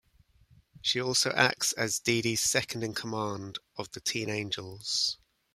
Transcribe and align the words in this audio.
She 0.81 0.99
also 0.99 1.29
acts 1.33 1.73
as 1.73 1.99
Dee 1.99 2.23
Dee's 2.23 2.41
second-in-command 2.41 3.59
of 3.77 3.91
the 3.91 3.99
Teen 4.01 4.31
Angels. 4.31 5.19